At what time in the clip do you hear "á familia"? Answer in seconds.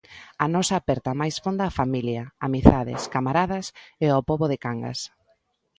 1.69-2.23